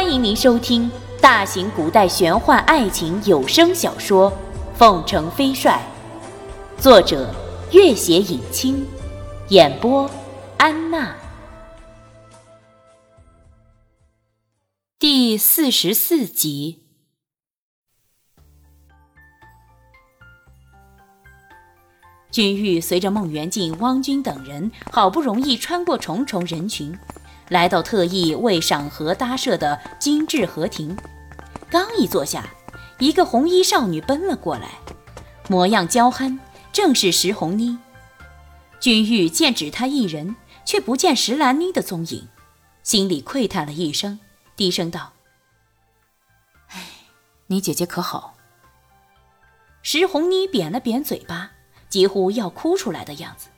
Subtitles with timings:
[0.00, 0.88] 欢迎您收听
[1.20, 4.30] 大型古代玄幻爱情有声小说
[4.76, 5.82] 《凤城飞帅》，
[6.80, 7.34] 作者：
[7.72, 8.86] 月写影清，
[9.48, 10.08] 演播：
[10.56, 11.16] 安娜。
[15.00, 16.84] 第四十四集。
[22.30, 26.96] 君玉随着孟元敬、汪军等人，好不容易穿过重重人群，
[27.48, 30.96] 来到特意为赏荷搭设的精致荷亭。
[31.70, 32.48] 刚一坐下，
[32.98, 34.78] 一个红衣少女奔了过来，
[35.48, 36.38] 模样娇憨，
[36.72, 37.78] 正是石红妮。
[38.80, 42.28] 君玉见只她一人，却不见石兰妮的踪影，
[42.82, 44.20] 心里喟叹了一声，
[44.56, 45.12] 低声道
[46.70, 46.80] ：“哎，
[47.48, 48.34] 你姐姐可好？”
[49.82, 51.52] 石红妮扁了扁嘴巴。
[51.88, 53.48] 几乎要哭出来的样子。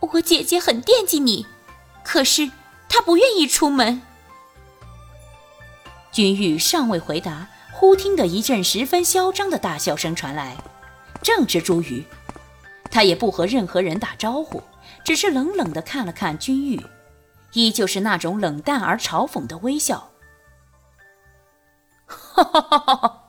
[0.00, 1.46] 我姐姐很惦记你，
[2.10, 2.50] 可是
[2.88, 4.00] 他不愿意出门。
[6.10, 10.56] 君玉尚未回答，忽听得一阵十分嚣张的大笑声传来，
[11.20, 12.02] 正是朱瑜。
[12.90, 14.62] 他也不和任何人打招呼，
[15.04, 16.80] 只是冷冷地看了看君玉，
[17.52, 20.08] 依旧是那种冷淡而嘲讽的微笑。
[22.06, 23.24] 哈哈哈哈哈！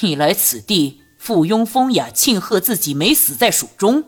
[0.00, 1.00] 你来此地。
[1.16, 4.04] 附庸风雅，庆贺自己没死在蜀中。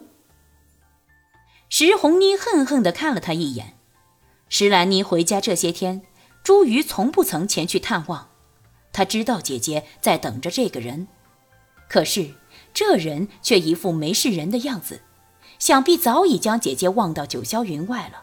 [1.78, 3.74] 石红妮恨恨地看了他一眼。
[4.48, 6.00] 石兰妮回家这些天，
[6.42, 8.30] 朱瑜从不曾前去探望。
[8.94, 11.06] 他知道姐姐在等着这个人，
[11.86, 12.30] 可是
[12.72, 15.02] 这人却一副没事人的样子，
[15.58, 18.22] 想必早已将姐姐忘到九霄云外了。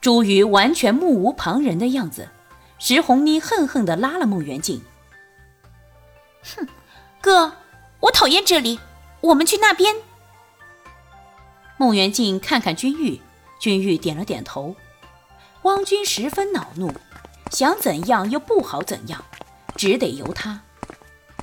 [0.00, 2.28] 朱瑜完全目无旁人的样子，
[2.78, 4.80] 石红妮恨恨地拉了孟元敬。
[6.54, 6.68] 哼。
[7.20, 7.54] 哥，
[7.98, 8.78] 我讨厌这里，
[9.22, 9.96] 我们去那边。
[11.78, 13.20] 孟元敬看看君玉，
[13.58, 14.74] 君玉点了点头。
[15.62, 16.92] 汪军十分恼怒，
[17.50, 19.24] 想怎样又不好怎样，
[19.76, 20.62] 只得由他。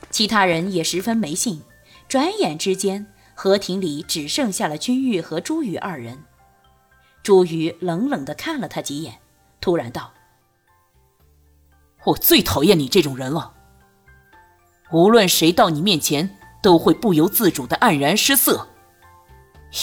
[0.09, 1.61] 其他人也十分没兴。
[2.07, 6.23] 转眼之间，和亭里只剩下了君玉和朱宇二人。
[7.23, 9.19] 朱宇冷冷地看了他几眼，
[9.61, 10.13] 突然道
[12.05, 13.53] ：“我最讨厌你这种人了。”
[14.91, 18.67] 无论谁到你面前，都会不由自主的黯然失色。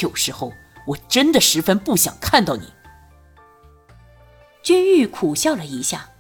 [0.03, 0.53] 有时候，
[0.87, 2.73] 我真的十分不想看到你。
[4.63, 6.11] 君玉苦笑了一下，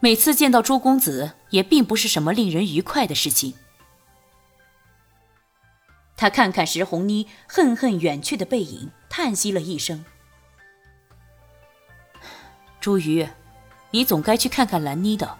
[0.00, 3.54] 每次见到朱公子，也并不是什么令人愉快的事情。
[6.16, 10.04] 他看看石红妮恨恨远去的背影，叹息了一声
[12.80, 13.28] ：“朱瑜，
[13.90, 15.38] 你总该去看看兰妮的。”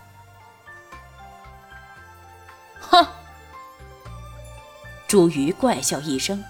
[5.13, 6.43] 朱瑜怪笑一声。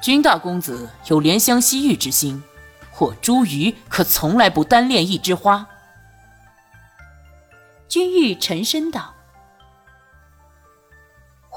[0.00, 2.42] 君大公子有怜香惜玉之心，
[2.98, 5.68] 我朱瑜可从来不单恋一枝花。
[7.86, 9.14] 君玉沉声道：“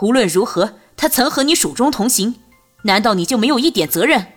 [0.03, 2.39] 无论如何，他曾和你蜀中同行，
[2.83, 4.27] 难道你就没有一点责任？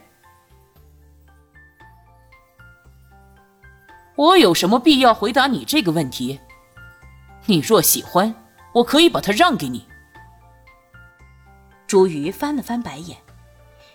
[4.17, 6.41] 我有什么必要回答你这个问题？”
[7.45, 8.35] 你若喜欢，
[8.73, 9.87] 我可以把它让给你。
[11.94, 13.19] 朱瑜翻了翻白眼，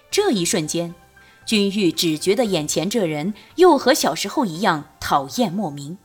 [0.10, 0.96] 这一瞬间，
[1.46, 5.98] 君玉只觉得眼前这人又和小时候一样讨厌莫名。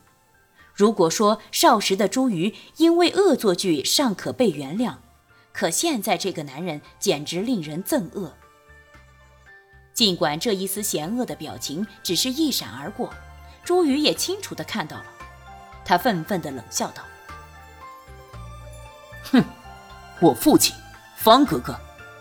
[0.73, 4.95] 如果说少时的朱瑜因为恶作剧尚可被原谅，
[5.53, 8.33] 可现在这个男人简直令人憎恶。
[9.93, 13.09] 尽管这一丝嫌恶的表情只是一闪而过，
[13.63, 15.05] 朱瑜也清楚的看到了。
[15.85, 17.01] 他愤愤地冷笑道。
[19.31, 19.41] 哼，
[20.19, 20.75] 我父亲
[21.15, 21.79] 方哥哥，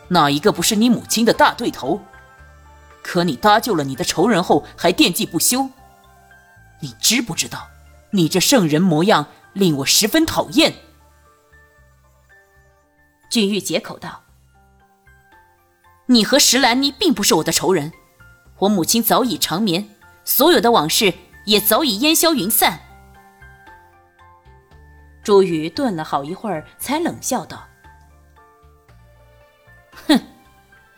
[0.09, 2.01] 哪一个不是你母亲的大对头？
[3.03, 5.71] 可你搭救了你的仇人后，还惦记不休。
[6.81, 7.69] 你知不知道，
[8.11, 10.75] 你这圣人模样令我十分讨厌。
[13.31, 14.23] 君玉接口道
[16.07, 17.93] ：“你和石兰妮并不是我的仇人，
[18.59, 19.89] 我母亲早已长眠，
[20.25, 21.13] 所有的往事
[21.47, 22.81] 也早已烟消云散。”
[25.25, 27.67] 朱宇顿了好一会儿，才冷笑道：“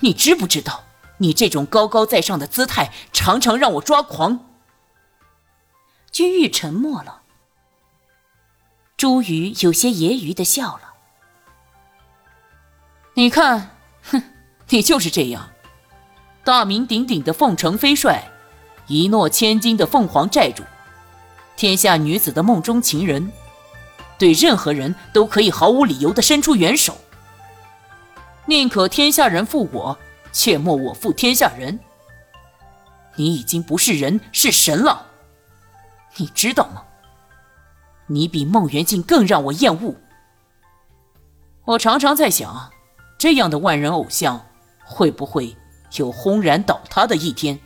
[0.07, 0.85] 你知不知道，
[1.19, 4.39] 你这种高高在上的姿态，常常让我抓狂。”
[6.13, 7.23] 君玉沉默了。
[8.97, 10.95] 朱宇有些揶揄的笑了
[13.15, 14.23] ：“你看，哼，
[14.69, 15.51] 你就是这样，
[16.45, 18.31] 大名鼎鼎的凤城飞帅，
[18.87, 20.63] 一诺千金的凤凰寨主，
[21.57, 23.33] 天下女子的梦中情人。”
[24.19, 26.97] 对任何人都可以毫无理由的伸出援手，
[28.47, 29.99] 宁可天下人负我，
[30.33, 31.79] 切莫我负天下人。
[33.17, 35.07] 你已经不是人，是神了。
[36.17, 36.85] 你知道吗？
[38.07, 39.95] 你比孟元敬更让我厌恶。
[41.65, 42.71] 我常常在想，
[43.19, 44.47] 这样的万人偶像
[44.85, 45.57] 会不会
[45.97, 47.59] 有轰然倒塌的一天？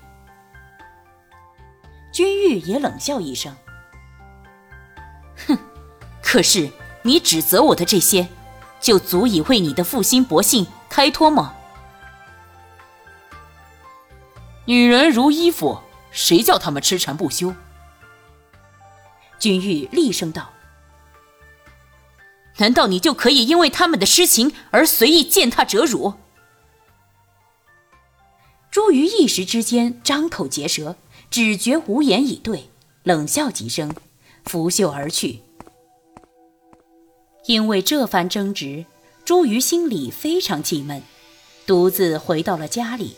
[2.11, 3.55] 君玉也冷笑一声
[5.47, 5.59] ：“哼，
[6.23, 6.71] 可是
[7.03, 8.27] 你指责我的这些，
[8.81, 11.55] 就足以为你的负心薄幸开脱吗？”
[14.67, 15.81] 女人如衣服，
[16.11, 17.55] 谁叫他们痴缠不休？
[19.39, 20.51] 君玉厉声道。
[22.59, 26.15] 难道你就可以因为他们的痴情而随意践踏折辱？
[28.71, 30.97] 朱瑜一时之间张口结舌，
[31.31, 32.71] 只觉无言以对，
[33.03, 33.93] 冷笑几声，
[34.45, 35.41] 拂袖而去。
[37.47, 38.85] 因为这番争执，
[39.25, 41.03] 朱瑜心里非常气闷，
[41.67, 43.17] 独自回到了家里。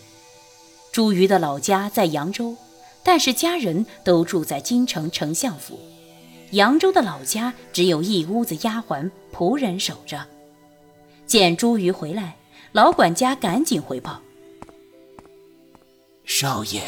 [0.93, 2.57] 朱瑜的老家在扬州，
[3.03, 5.79] 但是家人都住在京城丞相府。
[6.53, 10.27] 扬州的老家只有一屋子丫鬟仆人守着。
[11.27, 12.37] 见朱瑜回来，
[12.73, 14.21] 老管家赶紧回报
[16.25, 16.83] ：“少爷，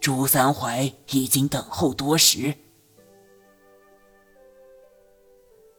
[0.00, 2.54] 朱三槐已经等候多时。”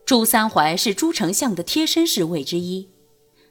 [0.05, 2.91] 朱三槐是朱丞相的贴身侍卫之一。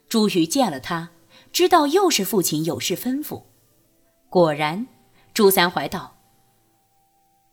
[0.09, 1.11] 朱瑜见了他，
[1.53, 3.43] 知道又是父亲有事吩咐。
[4.31, 4.87] 果然，
[5.33, 6.17] 朱三槐道。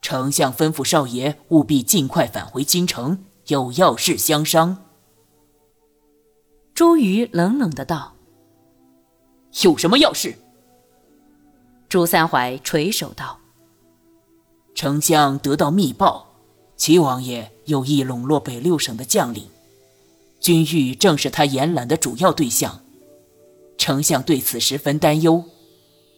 [0.04, 4.86] 丞相吩咐少爷务必尽快返回京城，有要事相商。
[6.76, 8.16] 朱瑜冷冷的道
[9.64, 10.36] ：“有什么要事？”
[11.90, 13.40] 朱三槐垂手道
[14.76, 16.28] ：“丞相得到密报，
[16.76, 19.48] 齐王爷有意笼络北六省的将领，
[20.42, 22.84] 君玉正是他延揽的主要对象。
[23.78, 25.46] 丞相对此十分担忧，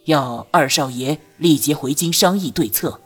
[0.05, 2.99] 要二少爷立即回京商议对策。”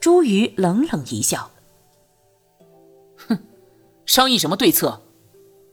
[0.00, 1.50] 朱瑜冷冷一笑
[3.28, 3.38] ：“哼，
[4.06, 5.02] 商议什么对策？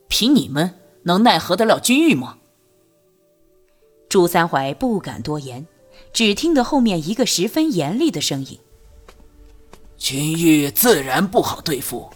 [0.08, 2.38] 凭你们能奈何得了君玉吗？”
[4.10, 5.66] 朱三槐不敢多言，
[6.12, 8.58] 只听得后面一个十分严厉的声音
[9.98, 12.10] ：“君玉自然不好对付，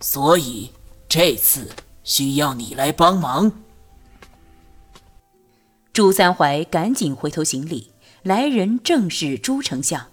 [0.00, 0.70] 所以
[1.08, 1.68] 这次
[2.04, 3.52] 需要你来帮忙。”
[5.92, 7.90] 朱三槐赶紧回头行礼，
[8.22, 10.06] 来人正是朱丞相。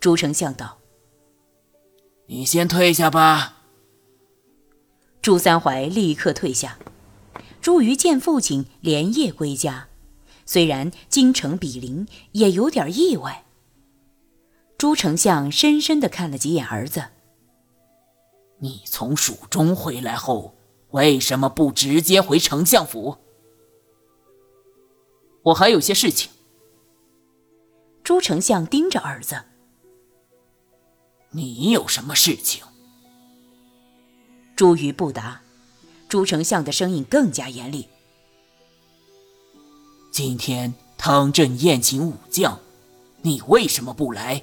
[0.00, 0.78] 朱丞相道
[2.26, 3.62] ：“你先退下吧。”
[5.22, 6.76] 朱三槐立刻退下。
[7.62, 9.88] 朱瑜见父亲连夜归家，
[10.44, 13.45] 虽然京城比邻，也有点意外。
[14.78, 17.02] 朱丞相深深的看了几眼儿子
[18.60, 20.54] ：“你从蜀中回来后，
[20.90, 23.16] 为什么不直接回丞相府？”
[25.44, 26.30] 我还有些事情。
[28.02, 29.44] 朱丞相盯着儿子。
[31.30, 32.62] 你有什么事情？
[34.54, 35.40] 朱瑜不答，
[36.06, 37.88] 朱丞相的声音更加严厉。
[40.10, 42.60] 今天汤镇宴请武将，
[43.22, 44.42] 你为什么不来？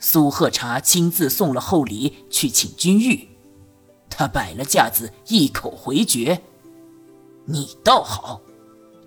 [0.00, 3.28] 苏贺茶亲自送了厚礼去请君玉，
[4.08, 6.42] 他摆了架子，一口回绝。
[7.44, 8.40] 你倒好，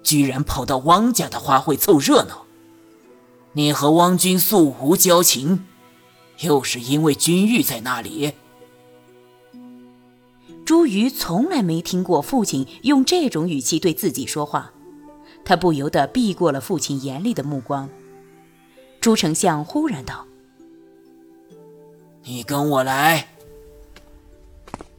[0.03, 2.45] 居然跑到汪家的花卉凑热闹。
[3.53, 5.65] 你和汪君素无交情。
[6.39, 8.33] 又是因为君玉在那里。
[10.65, 14.73] 朱瑜从来没听过父亲用这种语气对自己说话，
[15.45, 17.87] 他不由得避过了父亲严厉的目光。
[18.99, 20.25] 朱丞相忽然道
[22.23, 23.27] ：“你跟我来。”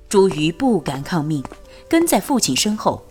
[0.08, 1.42] 朱瑜不敢抗命，
[1.88, 3.04] 跟在父亲身后。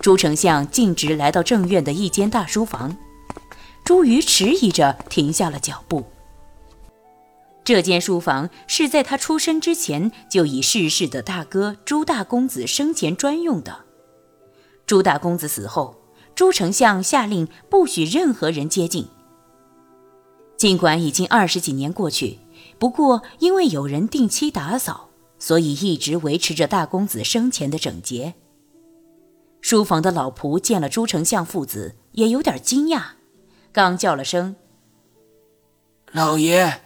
[0.00, 2.96] 朱丞相径直来到正院的一间大书房，
[3.84, 6.06] 朱瑜迟疑着停下了脚步。
[7.62, 13.84] 这间书房是在他出生之前就已逝世的大哥朱大公子生前专用的。
[14.86, 15.96] 朱大公子死后，
[16.34, 19.06] 朱丞相下令不许任何人接近。
[20.56, 22.38] 尽管已经二十几年过去，
[22.78, 28.34] 不过因为有人定期打扫，所以一直维持着大公子生前的整洁。
[29.60, 33.02] 书房的老仆见了朱丞相父子，也有点惊讶，
[33.72, 34.56] 刚叫了声
[36.12, 36.80] “老爷”。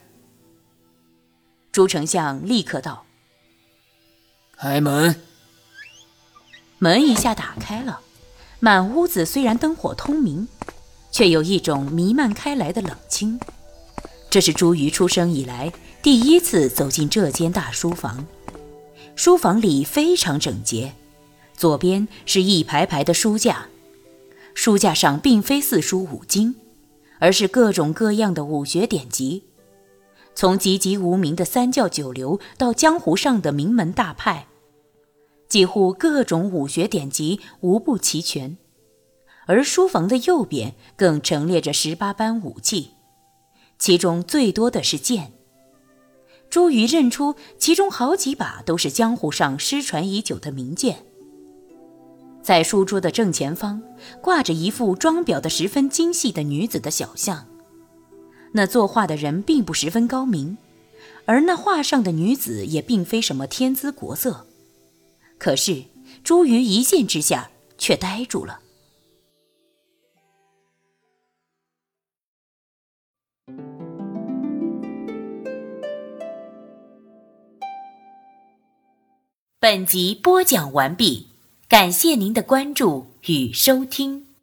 [1.71, 3.05] 朱丞相立刻道
[4.59, 5.21] ：“开门。”
[6.79, 8.01] 门一下打开了，
[8.61, 10.49] 满屋子虽然灯火通明，
[11.11, 13.41] 却有一种弥漫开来的冷清。
[14.35, 15.73] 这是朱瑜出生以来
[16.03, 18.27] 第一次走进这间大书房。
[19.15, 20.93] 书房里非常整洁，
[21.57, 23.69] 左边是一排排的书架，
[24.53, 26.57] 书架上并非四书五经，
[27.21, 29.45] 而是各种各样的武学典籍，
[30.35, 34.49] 从籍籍无名的三教九流到江湖上的名门大派，
[35.49, 38.57] 几乎各种武学典籍无不齐全。
[39.47, 42.91] 而书房的右边更陈列着十八般武器，
[43.85, 45.35] 其中最多的是剑。
[46.49, 51.05] 朱宇认出其中好几把都是江湖上失传已久的名剑。
[52.43, 53.83] 在书桌的正前方
[54.23, 57.47] 挂着一幅装裱的十分精细的女子的小像，
[58.53, 60.57] 那作画的人并不十分高明，
[61.27, 64.47] 而那画上的女子也并非什么天姿国色。
[65.37, 65.85] 可是
[66.23, 68.61] 朱瑜一见之下却呆住了。
[79.65, 81.29] 本集播讲完毕。
[81.71, 84.34] 感谢您的关注与收听。